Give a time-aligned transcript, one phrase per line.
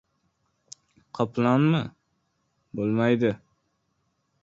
[1.19, 1.83] —Qoplonmi?
[2.81, 3.35] Bo‘lmaydi!